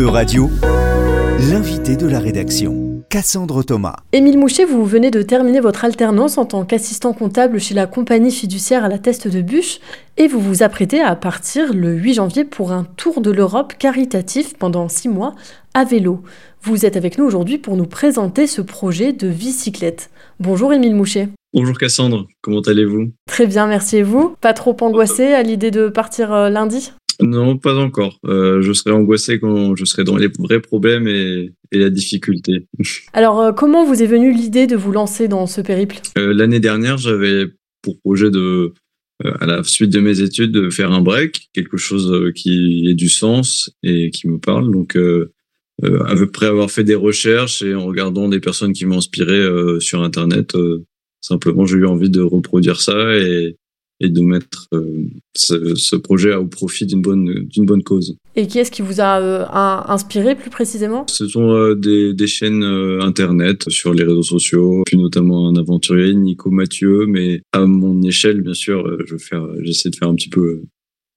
E-Radio, 0.00 0.48
l'invité 1.50 1.94
de 1.94 2.06
la 2.06 2.20
rédaction, 2.20 3.02
Cassandre 3.10 3.62
Thomas. 3.62 3.96
Émile 4.12 4.38
Mouchet, 4.38 4.64
vous 4.64 4.86
venez 4.86 5.10
de 5.10 5.20
terminer 5.20 5.60
votre 5.60 5.84
alternance 5.84 6.38
en 6.38 6.46
tant 6.46 6.64
qu'assistant 6.64 7.12
comptable 7.12 7.60
chez 7.60 7.74
la 7.74 7.86
compagnie 7.86 8.30
fiduciaire 8.30 8.82
à 8.82 8.88
la 8.88 8.96
Teste 8.96 9.28
de 9.28 9.42
Bûche 9.42 9.78
et 10.16 10.26
vous 10.26 10.40
vous 10.40 10.62
apprêtez 10.62 11.02
à 11.02 11.16
partir 11.16 11.74
le 11.74 11.92
8 11.92 12.14
janvier 12.14 12.44
pour 12.44 12.72
un 12.72 12.84
tour 12.84 13.20
de 13.20 13.30
l'Europe 13.30 13.74
caritatif 13.78 14.54
pendant 14.56 14.88
six 14.88 15.10
mois 15.10 15.34
à 15.74 15.84
vélo. 15.84 16.22
Vous 16.62 16.86
êtes 16.86 16.96
avec 16.96 17.18
nous 17.18 17.26
aujourd'hui 17.26 17.58
pour 17.58 17.76
nous 17.76 17.86
présenter 17.86 18.46
ce 18.46 18.62
projet 18.62 19.12
de 19.12 19.28
bicyclette. 19.28 20.08
Bonjour 20.38 20.72
Émile 20.72 20.94
Mouchet. 20.94 21.28
Bonjour 21.52 21.76
Cassandre, 21.76 22.26
comment 22.40 22.60
allez-vous? 22.60 23.10
Très 23.26 23.46
bien, 23.46 23.66
merci 23.66 23.98
et 23.98 24.02
vous. 24.02 24.34
Pas 24.40 24.54
trop 24.54 24.74
angoissé 24.80 25.34
à 25.34 25.42
l'idée 25.42 25.70
de 25.70 25.90
partir 25.90 26.32
euh, 26.32 26.48
lundi? 26.48 26.92
Non, 27.22 27.58
pas 27.58 27.76
encore. 27.76 28.18
Euh, 28.26 28.62
je 28.62 28.72
serai 28.72 28.92
angoissé 28.92 29.38
quand 29.38 29.76
je 29.76 29.84
serai 29.84 30.04
dans 30.04 30.16
les 30.16 30.28
vrais 30.38 30.60
problèmes 30.60 31.08
et, 31.08 31.52
la 31.72 31.90
difficulté. 31.90 32.66
Alors, 33.12 33.40
euh, 33.40 33.52
comment 33.52 33.84
vous 33.84 34.02
est 34.02 34.06
venue 34.06 34.32
l'idée 34.32 34.66
de 34.66 34.76
vous 34.76 34.92
lancer 34.92 35.28
dans 35.28 35.46
ce 35.46 35.60
périple? 35.60 35.98
Euh, 36.18 36.34
L'année 36.34 36.60
dernière, 36.60 36.98
j'avais 36.98 37.46
pour 37.82 37.98
projet 38.00 38.30
de, 38.30 38.74
à 39.24 39.46
la 39.46 39.62
suite 39.62 39.90
de 39.90 40.00
mes 40.00 40.20
études, 40.20 40.52
de 40.52 40.68
faire 40.68 40.92
un 40.92 41.00
break, 41.00 41.48
quelque 41.52 41.76
chose 41.76 42.32
qui 42.34 42.88
ait 42.90 42.94
du 42.94 43.08
sens 43.08 43.70
et 43.82 44.10
qui 44.10 44.28
me 44.28 44.38
parle. 44.38 44.70
Donc, 44.70 44.98
après 46.06 46.44
avoir 46.44 46.70
fait 46.70 46.84
des 46.84 46.94
recherches 46.94 47.62
et 47.62 47.74
en 47.74 47.86
regardant 47.86 48.28
des 48.28 48.40
personnes 48.40 48.74
qui 48.74 48.84
m'ont 48.84 48.98
inspiré 48.98 49.40
sur 49.80 50.02
Internet, 50.02 50.54
simplement, 51.22 51.64
j'ai 51.64 51.76
eu 51.76 51.86
envie 51.86 52.10
de 52.10 52.20
reproduire 52.20 52.82
ça 52.82 53.16
et 53.16 53.56
et 54.00 54.08
de 54.08 54.20
mettre 54.20 54.66
euh, 54.72 55.04
ce, 55.36 55.74
ce, 55.74 55.94
projet 55.94 56.34
au 56.34 56.46
profit 56.46 56.86
d'une 56.86 57.02
bonne, 57.02 57.46
d'une 57.48 57.66
bonne 57.66 57.82
cause. 57.82 58.16
Et 58.34 58.46
qui 58.46 58.58
est-ce 58.58 58.70
qui 58.70 58.82
vous 58.82 59.00
a 59.00 59.20
euh, 59.20 59.44
inspiré 59.86 60.34
plus 60.34 60.50
précisément? 60.50 61.04
Ce 61.06 61.28
sont 61.28 61.50
euh, 61.50 61.74
des, 61.74 62.14
des, 62.14 62.26
chaînes 62.26 62.64
internet 62.64 63.68
sur 63.68 63.92
les 63.92 64.02
réseaux 64.02 64.22
sociaux, 64.22 64.82
puis 64.86 64.96
notamment 64.96 65.48
un 65.48 65.56
aventurier, 65.56 66.14
Nico 66.14 66.50
Mathieu, 66.50 67.06
mais 67.06 67.42
à 67.52 67.66
mon 67.66 68.02
échelle, 68.02 68.40
bien 68.40 68.54
sûr, 68.54 68.84
je 69.06 69.16
faire, 69.18 69.46
j'essaie 69.62 69.90
de 69.90 69.96
faire 69.96 70.08
un 70.08 70.14
petit 70.14 70.30
peu 70.30 70.62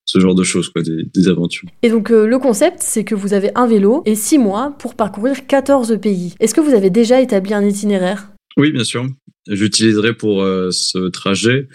ce 0.06 0.20
genre 0.20 0.36
de 0.36 0.44
choses, 0.44 0.68
quoi, 0.68 0.82
des, 0.82 1.04
des 1.04 1.28
aventures. 1.30 1.70
Et 1.82 1.90
donc 1.90 2.10
le 2.10 2.38
concept, 2.38 2.80
c'est 2.82 3.06
que 3.06 3.16
vous 3.16 3.34
avez 3.34 3.52
un 3.56 3.68
vélo 3.68 4.04
et 4.06 4.16
six 4.16 4.38
mois 4.38 4.76
pour 4.78 4.96
parcourir 4.96 5.48
14 5.48 5.98
pays. 6.02 6.34
Est-ce 6.42 6.54
que 6.54 6.60
vous 6.60 6.74
avez 6.74 6.90
déjà 6.90 7.22
établi 7.22 7.54
un 7.54 7.66
itinéraire? 7.66 8.30
Oui, 8.58 8.72
bien 8.72 8.84
sûr. 8.84 9.08
J'utiliserai 9.48 10.14
pour 10.14 10.42
ce 10.42 11.10
trajet 11.10 11.68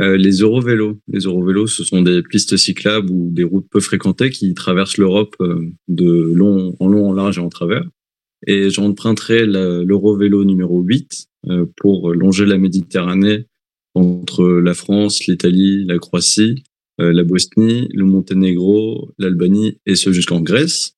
euh, 0.00 0.16
les 0.16 0.38
Eurovélos. 0.38 0.98
Les 1.08 1.20
Eurovélos, 1.20 1.68
ce 1.68 1.84
sont 1.84 2.02
des 2.02 2.22
pistes 2.22 2.56
cyclables 2.56 3.10
ou 3.10 3.30
des 3.30 3.44
routes 3.44 3.68
peu 3.70 3.80
fréquentées 3.80 4.30
qui 4.30 4.52
traversent 4.54 4.98
l'Europe 4.98 5.36
euh, 5.40 5.70
de 5.88 6.32
long 6.34 6.76
en 6.80 6.88
long, 6.88 7.08
en 7.08 7.12
large 7.12 7.38
et 7.38 7.40
en 7.40 7.48
travers. 7.48 7.84
Et 8.46 8.68
j'emprunterai 8.68 9.46
l'Eurovélo 9.46 10.44
numéro 10.44 10.82
8 10.82 11.28
euh, 11.48 11.66
pour 11.76 12.12
longer 12.12 12.44
la 12.44 12.58
Méditerranée 12.58 13.46
entre 13.94 14.46
la 14.46 14.74
France, 14.74 15.26
l'Italie, 15.26 15.84
la 15.86 15.98
Croatie, 15.98 16.64
la 16.98 17.24
Bosnie, 17.24 17.88
le 17.92 18.04
Monténégro, 18.04 19.10
l'Albanie 19.18 19.78
et 19.86 19.96
ce 19.96 20.12
jusqu'en 20.12 20.40
Grèce. 20.40 20.96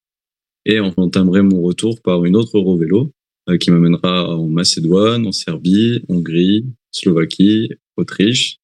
Et 0.65 0.81
entamerai 0.81 1.43
mon 1.43 1.61
retour 1.61 2.01
par 2.03 2.25
une 2.25 2.35
autre 2.35 2.59
Eurovélo 2.59 3.13
qui 3.61 3.71
m'amènera 3.71 4.37
en 4.37 4.49
Macédoine, 4.49 5.27
en 5.27 5.33
Serbie, 5.33 6.03
Hongrie, 6.09 6.67
Slovaquie, 6.91 7.71
Autriche, 7.97 8.59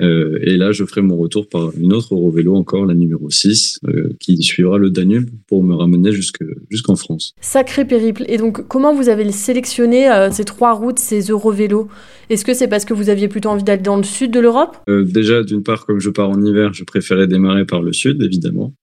euh, 0.00 0.38
et 0.42 0.56
là, 0.56 0.72
je 0.72 0.84
ferai 0.84 1.02
mon 1.02 1.16
retour 1.16 1.48
par 1.48 1.72
une 1.76 1.92
autre 1.92 2.14
Eurovélo, 2.14 2.54
encore 2.54 2.86
la 2.86 2.94
numéro 2.94 3.30
6, 3.30 3.80
euh, 3.88 4.10
qui 4.20 4.40
suivra 4.42 4.78
le 4.78 4.90
Danube 4.90 5.28
pour 5.48 5.64
me 5.64 5.74
ramener 5.74 6.12
jusqu'en 6.12 6.96
France. 6.96 7.34
Sacré 7.40 7.84
périple. 7.84 8.24
Et 8.28 8.36
donc, 8.36 8.66
comment 8.68 8.94
vous 8.94 9.08
avez 9.08 9.30
sélectionné 9.32 10.10
euh, 10.10 10.30
ces 10.30 10.44
trois 10.44 10.72
routes, 10.72 10.98
ces 10.98 11.20
Eurovélos 11.22 11.88
Est-ce 12.30 12.44
que 12.44 12.54
c'est 12.54 12.68
parce 12.68 12.84
que 12.84 12.94
vous 12.94 13.08
aviez 13.10 13.28
plutôt 13.28 13.48
envie 13.48 13.64
d'aller 13.64 13.82
dans 13.82 13.96
le 13.96 14.04
sud 14.04 14.30
de 14.30 14.40
l'Europe? 14.40 14.76
Déjà, 14.88 15.42
d'une 15.42 15.62
part, 15.62 15.84
comme 15.84 15.98
je 15.98 16.10
pars 16.10 16.30
en 16.30 16.40
hiver, 16.42 16.72
je 16.72 16.84
préférais 16.84 17.26
démarrer 17.26 17.64
par 17.64 17.82
le 17.82 17.92
sud, 17.92 18.22
évidemment. 18.22 18.74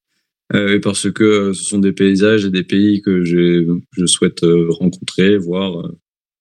et 0.54 0.80
parce 0.80 1.10
que 1.10 1.52
ce 1.52 1.64
sont 1.64 1.78
des 1.78 1.92
paysages 1.92 2.44
et 2.44 2.50
des 2.50 2.62
pays 2.62 3.00
que 3.00 3.24
je 3.24 4.06
souhaite 4.06 4.40
rencontrer, 4.68 5.38
voir 5.38 5.90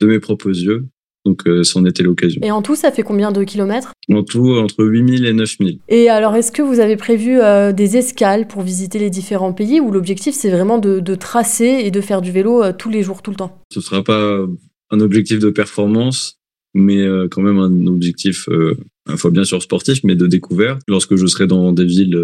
de 0.01 0.07
mes 0.07 0.19
propres 0.19 0.49
yeux. 0.49 0.85
Donc, 1.25 1.47
euh, 1.47 1.63
c'en 1.63 1.85
était 1.85 2.03
l'occasion. 2.03 2.39
Et 2.43 2.51
en 2.51 2.61
tout, 2.61 2.75
ça 2.75 2.91
fait 2.91 3.01
combien 3.01 3.31
de 3.31 3.43
kilomètres? 3.43 3.93
En 4.11 4.23
tout, 4.23 4.51
entre 4.51 4.83
8000 4.83 5.25
et 5.25 5.33
9000. 5.33 5.79
Et 5.89 6.07
alors, 6.07 6.35
est-ce 6.35 6.51
que 6.51 6.61
vous 6.61 6.79
avez 6.79 6.97
prévu 6.97 7.39
euh, 7.41 7.73
des 7.73 7.97
escales 7.97 8.47
pour 8.47 8.61
visiter 8.61 8.99
les 8.99 9.09
différents 9.09 9.53
pays 9.53 9.79
ou 9.79 9.91
l'objectif, 9.91 10.35
c'est 10.35 10.51
vraiment 10.51 10.77
de, 10.77 11.15
tracer 11.15 11.81
et 11.83 11.91
de 11.91 12.01
faire 12.01 12.21
du 12.21 12.31
vélo 12.31 12.61
euh, 12.61 12.73
tous 12.77 12.89
les 12.89 13.01
jours, 13.01 13.23
tout 13.23 13.31
le 13.31 13.37
temps? 13.37 13.59
Ce 13.71 13.79
ne 13.79 13.83
sera 13.83 14.03
pas 14.03 14.45
un 14.91 14.99
objectif 14.99 15.39
de 15.39 15.49
performance, 15.49 16.39
mais 16.75 17.03
quand 17.31 17.41
même 17.41 17.57
un 17.57 17.87
objectif, 17.87 18.47
une 18.47 19.17
fois 19.17 19.31
bien 19.31 19.43
sûr 19.43 19.61
sportif, 19.61 20.03
mais 20.03 20.15
de 20.15 20.27
découverte. 20.27 20.81
Lorsque 20.87 21.15
je 21.15 21.25
serai 21.25 21.47
dans 21.47 21.71
des 21.71 21.85
villes 21.85 22.19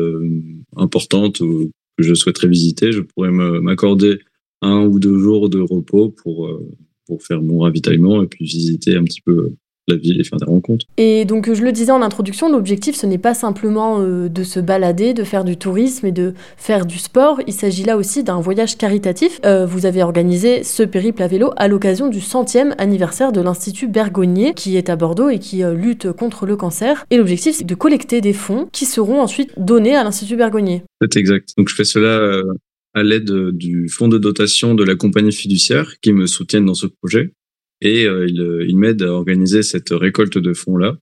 importantes 0.76 1.40
que 1.40 2.04
je 2.04 2.14
souhaiterais 2.14 2.48
visiter, 2.48 2.92
je 2.92 3.02
pourrais 3.02 3.32
m'accorder 3.32 4.20
un 4.62 4.86
ou 4.86 5.00
deux 5.00 5.18
jours 5.18 5.50
de 5.50 5.60
repos 5.60 6.10
pour 6.10 6.50
pour 7.08 7.22
faire 7.24 7.42
mon 7.42 7.60
ravitaillement 7.60 8.22
et 8.22 8.28
puis 8.28 8.46
visiter 8.46 8.96
un 8.96 9.04
petit 9.04 9.22
peu 9.22 9.56
la 9.88 9.96
ville 9.96 10.20
et 10.20 10.24
faire 10.24 10.40
des 10.40 10.46
rencontres. 10.46 10.86
Et 10.98 11.26
donc, 11.26 11.52
je 11.52 11.64
le 11.64 11.72
disais 11.72 11.92
en 11.92 12.02
introduction, 12.02 12.52
l'objectif, 12.52 12.96
ce 12.96 13.06
n'est 13.06 13.18
pas 13.18 13.34
simplement 13.34 14.00
euh, 14.00 14.30
de 14.30 14.44
se 14.44 14.60
balader, 14.60 15.14
de 15.14 15.24
faire 15.24 15.44
du 15.44 15.58
tourisme 15.58 16.06
et 16.06 16.12
de 16.12 16.34
faire 16.58 16.86
du 16.86 16.98
sport. 16.98 17.42
Il 17.48 17.54
s'agit 17.54 17.84
là 17.84 17.98
aussi 17.98 18.24
d'un 18.24 18.40
voyage 18.40 18.78
caritatif. 18.78 19.40
Euh, 19.46 19.66
vous 19.66 19.86
avez 19.86 20.04
organisé 20.04 20.64
ce 20.64 20.84
périple 20.84 21.24
à 21.24 21.28
vélo 21.28 21.52
à 21.58 21.68
l'occasion 21.68 22.10
du 22.10 22.22
centième 22.22 22.76
anniversaire 22.78 23.32
de 23.32 23.42
l'Institut 23.42 23.88
Bergonier, 23.88 24.54
qui 24.54 24.78
est 24.78 24.90
à 24.90 24.96
Bordeaux 24.96 25.30
et 25.30 25.40
qui 25.40 25.64
euh, 25.64 25.74
lutte 25.74 26.12
contre 26.12 26.46
le 26.46 26.56
cancer. 26.56 27.06
Et 27.10 27.18
l'objectif, 27.18 27.56
c'est 27.56 27.66
de 27.66 27.76
collecter 27.76 28.22
des 28.22 28.34
fonds 28.34 28.68
qui 28.72 28.86
seront 28.86 29.22
ensuite 29.22 29.52
donnés 29.58 29.96
à 29.96 30.04
l'Institut 30.04 30.36
Bergonier. 30.36 30.84
C'est 31.02 31.18
exact. 31.18 31.50
Donc, 31.58 31.70
je 31.70 31.76
fais 31.76 31.84
cela 31.84 32.42
à 32.94 33.04
l'aide 33.04 33.32
du 33.52 33.88
fonds 33.90 34.08
de 34.08 34.18
dotation 34.18 34.76
de 34.76 34.84
la 34.84 34.96
compagnie 34.96 35.32
fiduciaire 35.32 36.00
qui 36.02 36.14
me 36.14 36.28
soutiennent 36.28 36.66
dans 36.66 36.74
ce 36.74 36.88
projet. 36.88 37.34
Et 37.82 38.06
euh, 38.06 38.28
il, 38.28 38.42
euh, 38.42 38.66
il 38.68 38.78
m'aide 38.78 39.02
à 39.02 39.12
organiser 39.12 39.64
cette 39.64 39.90
récolte 39.90 40.38
de 40.38 40.54
fonds-là. 40.54 40.98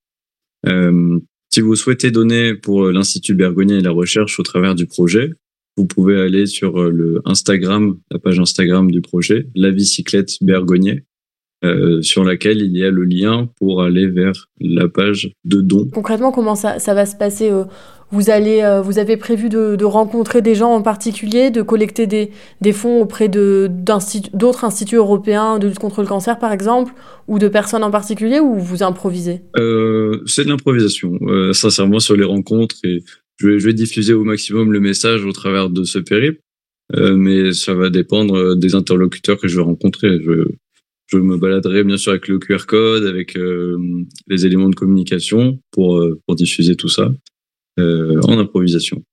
Euh, 0.67 1.19
si 1.51 1.61
vous 1.61 1.75
souhaitez 1.75 2.11
donner 2.11 2.53
pour 2.53 2.87
l'Institut 2.87 3.33
Bergonier 3.33 3.77
et 3.77 3.81
la 3.81 3.91
recherche 3.91 4.39
au 4.39 4.43
travers 4.43 4.75
du 4.75 4.85
projet, 4.85 5.33
vous 5.77 5.85
pouvez 5.85 6.19
aller 6.19 6.45
sur 6.45 6.83
le 6.89 7.21
Instagram, 7.25 7.97
la 8.11 8.19
page 8.19 8.39
Instagram 8.39 8.91
du 8.91 9.01
projet, 9.01 9.47
la 9.55 9.71
bicyclette 9.71 10.37
Bergonier, 10.41 11.05
euh, 11.65 12.01
sur 12.01 12.23
laquelle 12.23 12.61
il 12.61 12.77
y 12.77 12.85
a 12.85 12.89
le 12.89 13.03
lien 13.03 13.49
pour 13.57 13.83
aller 13.83 14.07
vers 14.07 14.47
la 14.61 14.87
page 14.87 15.33
de 15.43 15.59
dons. 15.59 15.89
Concrètement, 15.93 16.31
comment 16.31 16.55
ça, 16.55 16.79
ça 16.79 16.93
va 16.93 17.05
se 17.05 17.17
passer 17.17 17.51
euh, 17.51 17.65
vous, 18.11 18.29
allez, 18.29 18.61
euh, 18.61 18.79
vous 18.79 18.97
avez 18.97 19.17
prévu 19.17 19.49
de, 19.49 19.75
de, 19.75 19.83
rencontrer 19.83 20.41
des 20.41 20.55
gens 20.55 20.71
en 20.71 20.81
particulier, 20.81 21.51
de 21.51 21.61
collecter 21.61 22.07
des, 22.07 22.31
des 22.61 22.71
fonds 22.71 23.01
auprès 23.01 23.27
d'autres 23.27 24.63
instituts 24.63 24.95
européens 24.95 25.59
de 25.59 25.67
lutte 25.67 25.79
contre 25.79 25.99
le 25.99 26.07
cancer, 26.07 26.39
par 26.39 26.53
exemple, 26.53 26.93
ou 27.27 27.39
de 27.39 27.49
personnes 27.49 27.83
en 27.83 27.91
particulier, 27.91 28.39
ou 28.39 28.57
vous 28.57 28.81
improvisez? 28.81 29.41
C'est 29.53 30.45
de 30.45 30.49
l'improvisation, 30.49 31.19
sincèrement, 31.51 31.99
sur 31.99 32.15
les 32.15 32.23
rencontres. 32.23 32.77
Et 32.85 33.03
je 33.35 33.47
vais, 33.47 33.59
je 33.59 33.65
vais 33.65 33.73
diffuser 33.73 34.13
au 34.13 34.23
maximum 34.23 34.71
le 34.71 34.79
message 34.79 35.25
au 35.25 35.33
travers 35.33 35.69
de 35.69 35.83
ce 35.83 35.99
périple. 35.99 36.39
mais 36.97 37.51
ça 37.51 37.73
va 37.73 37.89
dépendre 37.89 38.55
des 38.55 38.75
interlocuteurs 38.75 39.37
que 39.37 39.49
je 39.49 39.57
vais 39.57 39.63
rencontrer. 39.63 40.19
Je, 40.23 40.45
je 41.09 41.17
me 41.17 41.37
baladerai 41.37 41.83
bien 41.83 41.97
sûr 41.97 42.11
avec 42.11 42.27
le 42.27 42.37
QR 42.37 42.65
code, 42.67 43.05
avec 43.05 43.35
euh, 43.35 43.77
les 44.27 44.45
éléments 44.45 44.69
de 44.69 44.75
communication 44.75 45.59
pour, 45.71 45.97
euh, 45.97 46.19
pour 46.25 46.35
diffuser 46.35 46.75
tout 46.75 46.87
ça 46.87 47.11
euh, 47.79 48.21
en 48.23 48.37
improvisation. 48.37 49.03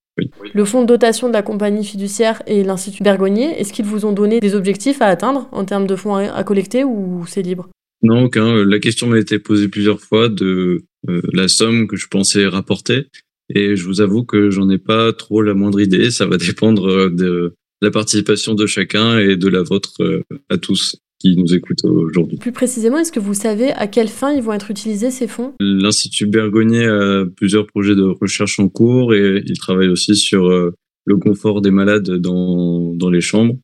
Le 0.55 0.65
fonds 0.65 0.83
de 0.83 0.87
dotation 0.87 1.29
de 1.29 1.33
la 1.33 1.43
compagnie 1.43 1.85
fiduciaire 1.85 2.43
et 2.47 2.65
l'Institut 2.65 3.03
Bergonier, 3.03 3.59
est-ce 3.59 3.73
qu'ils 3.73 3.85
vous 3.85 4.07
ont 4.07 4.13
donné 4.13 4.41
des 4.41 4.55
objectifs 4.55 5.03
à 5.03 5.07
atteindre 5.07 5.49
en 5.53 5.65
termes 5.65 5.87
de 5.87 5.97
fonds 5.97 6.17
à, 6.17 6.43
collecter 6.45 6.85
ou 6.85 7.25
c'est 7.27 7.43
libre? 7.43 7.69
Non, 8.03 8.25
aucun. 8.25 8.65
La 8.65 8.79
question 8.79 9.09
m'a 9.09 9.19
été 9.19 9.39
posée 9.39 9.69
plusieurs 9.69 10.01
fois 10.01 10.31
de 10.31 10.85
la 11.07 11.49
somme 11.49 11.87
que 11.87 11.97
je 11.97 12.09
pensais 12.09 12.47
rapporter. 12.47 13.09
Et 13.55 13.77
je 13.77 13.85
vous 13.85 14.01
avoue 14.01 14.25
que 14.25 14.51
j'en 14.51 14.71
ai 14.71 14.79
pas 14.79 15.13
trop 15.13 15.43
la 15.43 15.53
moindre 15.53 15.81
idée. 15.81 16.11
Ça 16.11 16.25
va 16.25 16.37
dépendre 16.39 17.11
de 17.11 17.55
la 17.83 17.91
participation 17.91 18.55
de 18.55 18.67
chacun 18.67 19.19
et 19.19 19.37
de 19.37 19.49
la 19.49 19.63
vôtre 19.63 20.25
à 20.49 20.57
tous 20.57 20.97
qui 21.19 21.37
nous 21.37 21.55
écoutent 21.55 21.85
aujourd'hui. 21.85 22.37
Plus 22.39 22.53
précisément, 22.53 22.99
est-ce 22.99 23.13
que 23.13 23.21
vous 23.21 23.35
savez 23.35 23.73
à 23.73 23.87
quelle 23.87 24.09
fin 24.09 24.33
ils 24.33 24.43
vont 24.43 24.53
être 24.53 24.71
utilisés 24.71 25.11
ces 25.11 25.27
fonds? 25.27 25.55
L'Institut 25.61 26.27
Bergonier 26.27 26.87
a 26.87 27.25
plusieurs 27.37 27.67
projets 27.67 27.95
de 27.95 28.03
recherche 28.03 28.59
en 28.59 28.69
cours 28.69 29.15
et 29.15 29.43
il 29.47 29.59
travaille 29.59 29.89
aussi 29.89 30.15
sur 30.15 30.47
euh, 30.47 30.75
le 31.05 31.17
confort 31.17 31.63
des 31.63 31.71
malades 31.71 32.11
dans, 32.11 32.95
dans 32.95 33.11
les 33.11 33.21
chambres. 33.21 33.59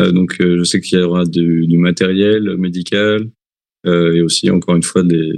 Euh, 0.00 0.12
donc 0.12 0.36
euh, 0.40 0.58
je 0.58 0.64
sais 0.64 0.80
qu'il 0.80 0.98
y 0.98 1.02
aura 1.02 1.24
du, 1.24 1.66
du 1.66 1.76
matériel 1.78 2.56
médical 2.56 3.30
et 3.84 4.22
aussi 4.22 4.48
encore 4.48 4.76
une 4.76 4.84
fois 4.84 5.02
des, 5.02 5.32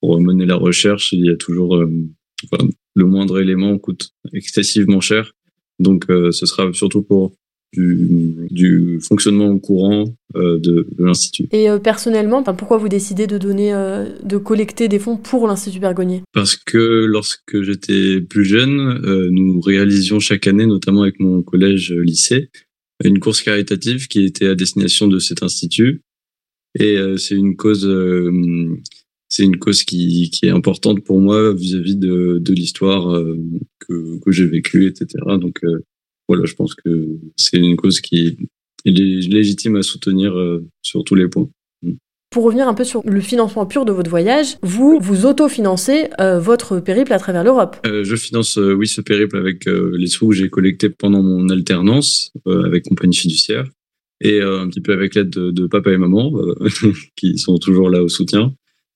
pour 0.00 0.20
mener 0.20 0.46
la 0.46 0.56
recherche, 0.56 1.12
il 1.12 1.24
y 1.24 1.30
a 1.30 1.36
toujours 1.36 1.76
le 1.76 3.04
moindre 3.06 3.38
élément 3.38 3.78
coûte 3.78 4.10
excessivement 4.32 5.00
cher. 5.00 5.30
Donc 5.78 6.06
ce 6.08 6.44
sera 6.44 6.72
surtout 6.72 7.04
pour 7.04 7.36
du, 7.74 8.48
du 8.50 9.00
fonctionnement 9.00 9.58
courant 9.58 10.16
euh, 10.36 10.58
de, 10.58 10.86
de 10.96 11.04
l'institut. 11.04 11.46
Et 11.52 11.68
euh, 11.68 11.78
personnellement, 11.78 12.42
pourquoi 12.42 12.78
vous 12.78 12.88
décidez 12.88 13.26
de 13.26 13.38
donner, 13.38 13.74
euh, 13.74 14.06
de 14.22 14.36
collecter 14.36 14.88
des 14.88 14.98
fonds 14.98 15.16
pour 15.16 15.46
l'institut 15.46 15.80
Bergonier 15.80 16.22
Parce 16.32 16.56
que 16.56 17.04
lorsque 17.04 17.62
j'étais 17.62 18.20
plus 18.20 18.44
jeune, 18.44 19.00
nous 19.30 19.60
réalisions 19.60 20.20
chaque 20.20 20.46
année, 20.46 20.66
notamment 20.66 21.02
avec 21.02 21.20
mon 21.20 21.42
collège 21.42 21.92
lycée, 21.92 22.50
une 23.04 23.18
course 23.18 23.42
caritative 23.42 24.08
qui 24.08 24.24
était 24.24 24.46
à 24.46 24.54
destination 24.54 25.08
de 25.08 25.18
cet 25.18 25.42
institut. 25.42 26.02
Et 26.78 26.96
c'est 27.16 27.36
une 27.36 27.56
cause 27.56 27.86
c'est 29.34 29.42
une 29.42 29.58
cause 29.58 29.82
qui, 29.82 30.30
qui 30.30 30.46
est 30.46 30.50
importante 30.50 31.02
pour 31.02 31.20
moi 31.20 31.52
vis-à-vis 31.52 31.96
de, 31.96 32.38
de 32.40 32.52
l'histoire 32.52 33.12
euh, 33.12 33.36
que, 33.80 34.20
que 34.20 34.30
j'ai 34.30 34.46
vécue, 34.46 34.86
etc. 34.86 35.08
Donc 35.40 35.64
euh, 35.64 35.84
voilà, 36.28 36.44
je 36.44 36.54
pense 36.54 36.74
que 36.74 37.08
c'est 37.36 37.58
une 37.58 37.76
cause 37.76 38.00
qui 38.00 38.38
est 38.84 38.90
légitime 38.90 39.76
à 39.76 39.82
soutenir 39.82 40.36
euh, 40.36 40.64
sur 40.82 41.04
tous 41.04 41.14
les 41.14 41.28
points. 41.28 41.48
Mm. 41.82 41.92
Pour 42.30 42.44
revenir 42.44 42.68
un 42.68 42.74
peu 42.74 42.84
sur 42.84 43.02
le 43.04 43.20
financement 43.20 43.66
pur 43.66 43.84
de 43.84 43.92
votre 43.92 44.10
voyage, 44.10 44.56
vous 44.62 44.98
vous 45.00 45.24
autofinancez 45.24 46.08
votre 46.18 46.80
périple 46.80 47.12
à 47.12 47.18
travers 47.18 47.44
l'Europe. 47.44 47.76
Euh, 47.86 48.02
je 48.02 48.16
finance 48.16 48.56
oui 48.56 48.88
ce 48.88 49.00
périple 49.00 49.36
avec 49.36 49.66
les 49.66 50.08
sous 50.08 50.28
que 50.28 50.34
j'ai 50.34 50.50
collectés 50.50 50.90
pendant 50.90 51.22
mon 51.22 51.48
alternance 51.48 52.32
avec 52.46 52.84
compagnie 52.84 53.14
fiduciaire 53.14 53.64
et 54.20 54.40
un 54.40 54.68
petit 54.68 54.80
peu 54.80 54.92
avec 54.92 55.14
l'aide 55.14 55.30
de, 55.30 55.52
de, 55.52 55.66
papa 55.68 55.92
et 55.92 55.96
maman 55.96 56.32
qui 57.16 57.38
sont 57.38 57.58
toujours 57.58 57.88
là 57.88 58.02
au 58.02 58.08
soutien. 58.08 58.52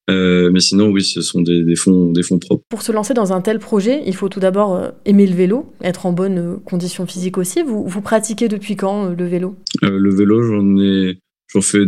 Euh, 0.09 0.51
mais 0.51 0.61
sinon, 0.61 0.89
oui, 0.89 1.03
ce 1.03 1.21
sont 1.21 1.43
des, 1.43 1.63
des, 1.63 1.77
fonds, 1.77 2.13
des 2.13 2.23
fonds 2.23 2.39
propres. 2.39 2.65
Pour 2.69 2.83
se 2.83 2.93
lancer 2.93 3.15
dans 3.15 3.33
un 3.33 3.41
tel 3.41 3.59
projet, 3.59 4.03
il 4.07 4.15
faut 4.15 4.29
tout 4.29 4.41
d'abord 4.41 4.75
euh, 4.75 4.91
aimer 5.05 5.27
le 5.27 5.35
vélo, 5.35 5.73
être 5.83 6.07
en 6.07 6.13
bonne 6.13 6.39
euh, 6.39 6.57
condition 6.65 7.07
physique 7.07 7.37
aussi. 7.37 7.63
Vous, 7.63 7.87
vous 7.87 8.01
pratiquez 8.01 8.49
depuis 8.49 8.77
quand 8.77 9.11
le 9.11 9.27
vélo? 9.27 9.57
Le 9.83 10.15
vélo, 10.15 10.43
j'en 10.43 10.79
ai, 10.79 11.19
j'en 11.53 11.61
fais, 11.61 11.85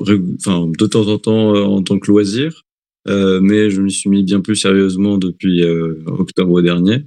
enfin, 0.00 0.70
de 0.78 0.86
temps 0.86 1.08
en 1.08 1.18
temps 1.18 1.54
en 1.54 1.82
tant 1.82 1.98
que 1.98 2.10
loisir, 2.10 2.62
mais 3.06 3.70
je 3.70 3.80
m'y 3.82 3.92
suis 3.92 4.08
mis 4.10 4.22
bien 4.22 4.40
plus 4.40 4.56
sérieusement 4.56 5.18
depuis 5.18 5.62
octobre 6.06 6.62
dernier. 6.62 7.04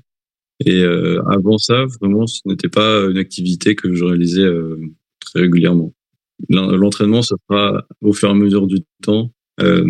Et 0.66 0.84
avant 0.84 1.58
ça, 1.58 1.86
vraiment, 2.02 2.28
ce 2.28 2.42
n'était 2.46 2.70
pas 2.70 3.06
une 3.10 3.18
activité 3.18 3.76
que 3.76 3.94
je 3.94 4.04
réalisais 4.04 4.48
très 5.20 5.42
régulièrement. 5.42 5.94
L'entraînement, 6.50 7.22
ça 7.22 7.36
sera 7.48 7.86
au 8.02 8.14
fur 8.14 8.30
et 8.30 8.32
à 8.32 8.36
mesure 8.36 8.68
du 8.68 8.80
temps. 9.02 9.32
Euh, 9.62 9.86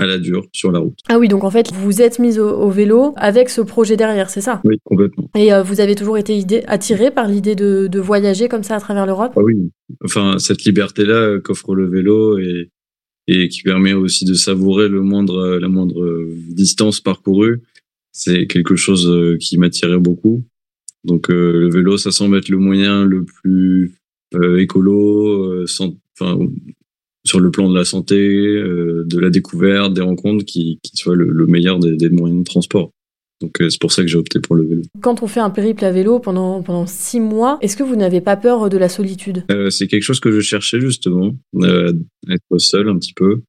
à 0.00 0.06
la 0.06 0.18
dure 0.18 0.46
sur 0.52 0.72
la 0.72 0.80
route. 0.80 0.98
Ah 1.08 1.18
oui, 1.18 1.28
donc 1.28 1.44
en 1.44 1.50
fait, 1.50 1.72
vous 1.72 2.02
êtes 2.02 2.18
mis 2.18 2.38
au, 2.38 2.70
vélo 2.70 3.12
avec 3.16 3.50
ce 3.50 3.60
projet 3.60 3.96
derrière, 3.96 4.30
c'est 4.30 4.40
ça? 4.40 4.60
Oui, 4.64 4.76
complètement. 4.84 5.30
Et 5.36 5.52
euh, 5.52 5.62
vous 5.62 5.80
avez 5.80 5.94
toujours 5.94 6.18
été 6.18 6.64
attiré 6.66 7.10
par 7.10 7.28
l'idée 7.28 7.54
de, 7.54 7.86
de, 7.86 8.00
voyager 8.00 8.48
comme 8.48 8.62
ça 8.62 8.76
à 8.76 8.80
travers 8.80 9.06
l'Europe? 9.06 9.32
Ah 9.36 9.42
Oui, 9.42 9.70
enfin, 10.04 10.38
cette 10.38 10.64
liberté-là 10.64 11.38
qu'offre 11.40 11.74
le 11.74 11.88
vélo 11.88 12.38
et, 12.38 12.70
et 13.28 13.48
qui 13.48 13.62
permet 13.62 13.92
aussi 13.92 14.24
de 14.24 14.34
savourer 14.34 14.88
le 14.88 15.02
moindre, 15.02 15.58
la 15.60 15.68
moindre 15.68 16.26
distance 16.48 17.00
parcourue, 17.00 17.60
c'est 18.12 18.46
quelque 18.46 18.76
chose 18.76 19.08
euh, 19.08 19.36
qui 19.38 19.58
m'attirait 19.58 19.98
beaucoup. 19.98 20.44
Donc 21.04 21.30
euh, 21.30 21.60
le 21.60 21.70
vélo, 21.70 21.96
ça 21.96 22.10
semble 22.10 22.36
être 22.38 22.48
le 22.48 22.58
moyen 22.58 23.04
le 23.04 23.24
plus 23.24 23.94
euh, 24.34 24.58
écolo, 24.58 25.66
sans, 25.66 25.96
enfin, 26.18 26.38
sur 27.24 27.40
le 27.40 27.50
plan 27.50 27.68
de 27.68 27.76
la 27.76 27.84
santé, 27.84 28.16
euh, 28.16 29.04
de 29.06 29.18
la 29.18 29.30
découverte, 29.30 29.92
des 29.92 30.00
rencontres, 30.00 30.44
qui, 30.44 30.78
qui 30.82 30.96
soit 30.96 31.14
le, 31.14 31.46
meilleur 31.46 31.78
des, 31.78 32.10
moyens 32.10 32.40
de 32.40 32.44
transport. 32.44 32.92
Donc 33.40 33.60
euh, 33.60 33.70
c'est 33.70 33.80
pour 33.80 33.92
ça 33.92 34.02
que 34.02 34.08
j'ai 34.08 34.18
opté 34.18 34.38
pour 34.38 34.54
le 34.54 34.64
vélo. 34.64 34.82
Quand 35.00 35.22
on 35.22 35.26
fait 35.26 35.40
un 35.40 35.50
périple 35.50 35.84
à 35.84 35.90
vélo 35.90 36.18
pendant 36.18 36.62
pendant 36.62 36.86
six 36.86 37.20
mois, 37.20 37.58
est-ce 37.62 37.76
que 37.76 37.82
vous 37.82 37.96
n'avez 37.96 38.20
pas 38.20 38.36
peur 38.36 38.68
de 38.68 38.76
la 38.76 38.90
solitude? 38.90 39.44
Euh, 39.50 39.70
C'est 39.70 39.86
quelque 39.86 40.02
chose 40.02 40.20
que 40.20 40.30
je 40.30 40.40
cherchais 40.40 40.80
justement, 40.80 41.34
être 41.62 42.58
seul 42.58 42.88
un 42.88 42.98
petit 42.98 43.14
peu, 43.14 43.42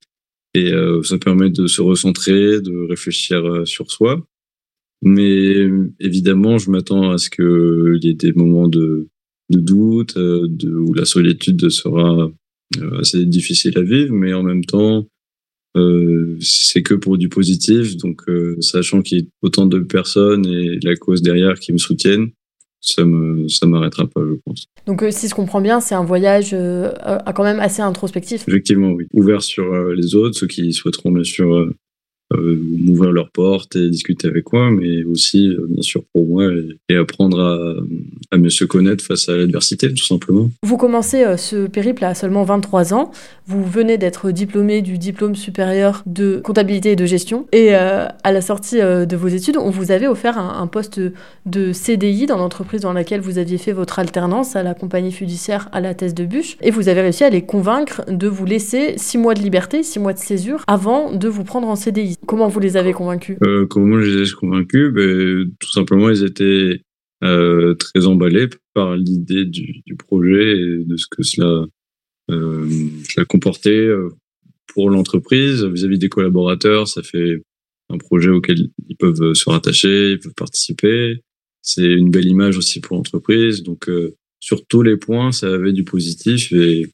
et 0.54 0.72
ça 1.04 1.18
permet 1.18 1.50
de 1.50 1.68
se 1.68 1.82
recentrer, 1.82 2.62
de 2.62 2.88
réfléchir 2.90 3.64
sur 3.66 3.92
soi. 3.92 4.26
Mais 5.02 5.68
évidemment, 6.00 6.58
je 6.58 6.70
m'attends 6.70 7.12
à 7.12 7.18
ce 7.18 7.30
qu'il 7.30 8.00
y 8.04 8.10
ait 8.10 8.14
des 8.14 8.34
moments 8.34 8.68
de, 8.68 9.08
de 9.50 9.60
doute, 9.60 10.18
de, 10.18 10.74
où 10.74 10.94
la 10.94 11.06
solitude 11.06 11.70
sera 11.70 12.32
euh, 12.78 13.00
assez 13.00 13.26
difficile 13.26 13.78
à 13.78 13.82
vivre, 13.82 14.14
mais 14.14 14.34
en 14.34 14.44
même 14.44 14.64
temps, 14.64 15.06
euh, 15.78 16.38
c'est 16.42 16.84
que 16.84 16.94
pour 16.94 17.18
du 17.18 17.30
positif. 17.30 17.98
Donc, 17.98 18.22
euh, 18.28 18.58
sachant 18.60 19.02
qu'il 19.02 19.20
y 19.20 19.22
a 19.22 19.26
autant 19.42 19.66
de 19.66 19.80
personnes 19.80 20.46
et 20.46 20.80
la 20.84 20.96
cause 20.96 21.22
derrière 21.22 21.60
qui 21.60 21.74
me 21.74 21.78
soutiennent, 21.78 22.30
ça 22.82 23.06
me 23.06 23.48
ça 23.48 23.68
m'arrêtera 23.68 24.08
pas, 24.08 24.22
je 24.22 24.36
pense. 24.44 24.66
Donc, 24.88 25.06
si 25.12 25.28
je 25.28 25.36
comprends 25.36 25.62
bien, 25.62 25.80
c'est 25.80 25.96
un 25.96 26.04
voyage 26.04 26.52
quand 26.52 27.44
même 27.44 27.60
assez 27.60 27.82
introspectif. 27.82 28.48
Effectivement, 28.48 28.92
oui. 28.92 29.06
Ouvert 29.14 29.44
sur 29.44 29.72
les 29.92 30.16
autres, 30.16 30.36
ceux 30.36 30.48
qui 30.48 30.74
souhaiteront 30.74 31.12
bien 31.12 31.24
sûr 31.24 31.56
euh, 31.56 31.76
m'ouvrir 32.38 33.12
leurs 33.12 33.32
portes 33.32 33.76
et 33.76 33.90
discuter 33.90 34.28
avec 34.28 34.52
moi, 34.52 34.72
mais 34.72 35.04
aussi, 35.04 35.48
euh, 35.48 35.66
bien 35.70 35.82
sûr, 35.82 36.04
pour 36.14 36.28
moi, 36.28 36.46
et, 36.90 36.96
apprendre 36.96 37.40
à, 38.32 38.38
mieux 38.38 38.50
se 38.50 38.66
connaître 38.66 39.04
face 39.04 39.30
à 39.30 39.36
l'adversité, 39.36 39.90
tout 39.94 40.06
simplement. 40.06 40.50
Vous 40.64 40.78
commencez 40.78 41.24
euh, 41.24 41.38
ce 41.38 41.68
périple 41.68 42.04
à 42.04 42.16
seulement 42.16 42.44
23 42.44 42.94
ans. 42.94 43.12
Vous 43.48 43.64
venez 43.66 43.98
d'être 43.98 44.32
diplômé 44.32 44.82
du 44.82 44.98
diplôme 44.98 45.36
supérieur 45.36 46.04
de 46.06 46.42
comptabilité 46.44 46.92
et 46.92 46.96
de 46.96 47.06
gestion. 47.06 47.48
Et 47.52 47.74
à 47.74 48.32
la 48.32 48.42
sortie 48.42 48.80
de 48.80 49.16
vos 49.16 49.28
études, 49.28 49.58
on 49.58 49.70
vous 49.70 49.92
avait 49.92 50.08
offert 50.08 50.38
un, 50.38 50.68
poste 50.68 51.02
de 51.46 51.74
CDI 51.74 52.28
dans 52.28 52.38
l'entreprise 52.38 52.82
dans 52.82 52.94
laquelle 52.94 53.20
vous 53.20 53.38
aviez 53.38 53.58
fait 53.58 53.74
votre 53.74 54.00
alternance 54.00 54.56
à 54.56 54.64
la 54.64 54.74
compagnie 54.74 55.12
fiduciaire 55.12 55.70
à 55.74 55.82
la 55.82 55.94
thèse 55.94 56.14
de 56.14 56.24
Bûche. 56.26 56.58
Et 56.62 56.72
vous 56.72 56.88
avez 56.88 57.02
réussi 57.02 57.24
à 57.24 57.30
les 57.30 57.42
convaincre 57.42 58.04
de 58.08 58.28
vous 58.28 58.46
laisser 58.46 58.94
six 58.98 59.18
mois 59.18 59.34
de 59.34 59.42
liberté, 59.42 59.84
six 59.84 60.00
mois 60.00 60.14
de 60.14 60.20
césure, 60.20 60.64
avant 60.68 61.12
de 61.12 61.28
vous 61.28 61.44
prendre 61.44 61.68
en 61.68 61.76
CDI. 61.76 62.18
Comment 62.28 62.48
vous 62.48 62.60
les 62.60 62.78
avez 62.78 62.94
convaincus 62.94 63.38
euh, 63.44 63.66
Comment 63.66 64.00
je 64.00 64.20
les 64.20 64.30
ai 64.30 64.34
convaincus? 64.34 64.92
Ben, 64.94 65.52
Tout 65.60 65.72
simplement, 65.72 66.10
ils 66.10 66.24
étaient 66.24 66.82
euh, 67.24 67.76
très 67.76 68.06
emballés 68.06 68.48
par 68.74 68.96
l'idée 68.96 69.46
du, 69.46 69.82
du, 69.86 69.96
projet 69.96 70.58
et 70.58 70.84
de 70.86 70.98
ce 70.98 71.06
que 71.10 71.24
cela, 71.24 71.66
euh, 72.30 72.70
cela 73.10 73.26
comportait 73.26 73.88
euh, 73.88 74.10
pour 74.68 74.90
l'entreprise 74.90 75.64
vis-à-vis 75.64 76.00
des 76.00 76.10
collaborateurs. 76.10 76.88
Ça 76.88 77.04
fait 77.04 77.44
un 77.90 77.98
projet 77.98 78.30
auquel 78.30 78.70
ils 78.88 78.96
peuvent 78.96 79.34
se 79.34 79.50
rattacher, 79.50 80.12
ils 80.12 80.20
peuvent 80.20 80.34
participer. 80.34 81.22
C'est 81.62 81.86
une 81.86 82.10
belle 82.10 82.28
image 82.28 82.58
aussi 82.58 82.80
pour 82.80 82.98
l'entreprise. 82.98 83.64
Donc, 83.64 83.90
euh, 83.90 84.16
sur 84.40 84.66
tous 84.66 84.82
les 84.82 84.98
points, 84.98 85.32
ça 85.32 85.54
avait 85.54 85.74
du 85.74 85.84
positif 85.84 86.52
et, 86.54 86.88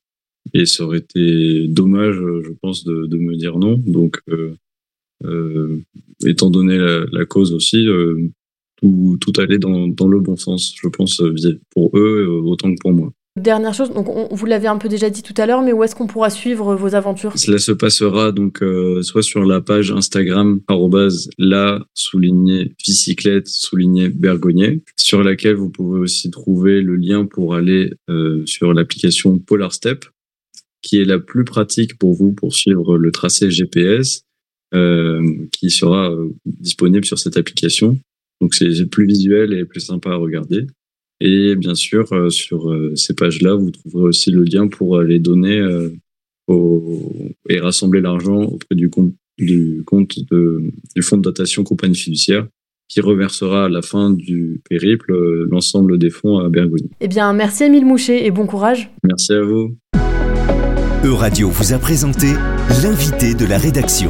et 0.53 0.65
ça 0.65 0.83
aurait 0.83 0.99
été 0.99 1.67
dommage, 1.67 2.15
je 2.15 2.51
pense, 2.61 2.83
de, 2.83 3.05
de 3.05 3.17
me 3.17 3.35
dire 3.35 3.57
non. 3.57 3.77
Donc, 3.77 4.19
euh, 4.29 4.35
euh, 4.35 4.55
étant 6.25 6.49
donné 6.49 6.77
la, 7.11 7.25
cause 7.25 7.53
aussi, 7.53 7.87
euh, 7.87 8.29
tout, 8.77 9.17
tout 9.19 9.33
allait 9.39 9.59
dans, 9.59 9.87
dans, 9.87 10.07
le 10.07 10.19
bon 10.19 10.35
sens, 10.35 10.73
je 10.81 10.87
pense, 10.87 11.21
pour 11.71 11.97
eux 11.97 12.41
autant 12.45 12.73
que 12.73 12.79
pour 12.79 12.93
moi. 12.93 13.11
Dernière 13.37 13.75
chose, 13.75 13.91
donc 13.91 14.09
on, 14.09 14.33
vous 14.33 14.45
l'avez 14.47 14.67
un 14.67 14.79
peu 14.79 14.89
déjà 14.89 15.11
dit 15.11 15.21
tout 15.21 15.35
à 15.37 15.45
l'heure, 15.45 15.61
mais 15.61 15.71
où 15.71 15.83
est-ce 15.83 15.95
qu'on 15.95 16.07
pourra 16.07 16.31
suivre 16.31 16.73
vos 16.73 16.95
aventures? 16.95 17.37
Cela 17.37 17.59
se 17.59 17.71
passera 17.71 18.31
donc 18.31 18.63
euh, 18.63 19.03
soit 19.03 19.21
sur 19.21 19.45
la 19.45 19.61
page 19.61 19.91
Instagram 19.91 20.59
la 21.37 21.85
souligné 21.93 22.73
bicyclette 22.83 23.47
souligné 23.47 24.09
bergonnier, 24.09 24.81
sur 24.95 25.23
laquelle 25.23 25.53
vous 25.53 25.69
pouvez 25.69 25.99
aussi 25.99 26.31
trouver 26.31 26.81
le 26.81 26.95
lien 26.95 27.27
pour 27.27 27.53
aller 27.53 27.93
euh, 28.09 28.41
sur 28.47 28.73
l'application 28.73 29.37
Polar 29.37 29.71
Step, 29.71 30.05
qui 30.81 30.99
est 30.99 31.05
la 31.05 31.19
plus 31.19 31.43
pratique 31.43 31.99
pour 31.99 32.15
vous 32.15 32.33
pour 32.33 32.55
suivre 32.55 32.97
le 32.97 33.11
tracé 33.11 33.51
GPS 33.51 34.23
euh, 34.23 34.26
qui 34.71 35.69
sera 35.69 36.11
euh, 36.11 36.29
disponible 36.45 37.05
sur 37.05 37.19
cette 37.19 37.37
application. 37.37 37.97
Donc 38.41 38.53
c'est 38.53 38.85
plus 38.89 39.05
visuel 39.05 39.53
et 39.53 39.65
plus 39.65 39.81
sympa 39.81 40.11
à 40.11 40.15
regarder. 40.15 40.67
Et 41.19 41.55
bien 41.55 41.73
sûr, 41.73 42.11
euh, 42.13 42.29
sur 42.29 42.75
ces 42.95 43.15
pages-là, 43.15 43.55
vous 43.55 43.71
trouverez 43.71 44.03
aussi 44.03 44.31
le 44.31 44.43
lien 44.43 44.67
pour 44.67 45.01
les 45.01 45.19
donner 45.19 45.61
au, 46.47 47.11
et 47.49 47.59
rassembler 47.59 48.01
l'argent 48.01 48.43
auprès 48.43 48.75
du 48.75 48.89
compte, 48.89 49.13
du 49.37 49.83
compte 49.85 50.19
de, 50.31 50.63
du 50.95 51.01
fonds 51.01 51.17
de 51.17 51.23
dotation 51.23 51.63
compagnie 51.63 51.95
fiduciaire 51.95 52.47
qui 52.89 53.01
reversera 53.01 53.65
à 53.65 53.69
la 53.69 53.81
fin 53.81 54.11
du 54.11 54.61
périple 54.69 55.13
l'ensemble 55.49 55.97
des 55.97 56.09
fonds 56.09 56.39
à 56.39 56.47
Bergogne. 56.47 56.87
Eh 57.01 57.09
bien, 57.09 57.33
merci 57.33 57.65
Émile 57.65 57.85
Moucher 57.85 58.25
et 58.25 58.31
bon 58.31 58.47
courage. 58.47 58.89
Merci 59.03 59.33
à 59.33 59.41
vous. 59.41 59.75
Euradio 61.03 61.49
vous 61.49 61.73
a 61.73 61.79
présenté 61.79 62.27
l'invité 62.81 63.33
de 63.33 63.45
la 63.45 63.57
rédaction. 63.57 64.09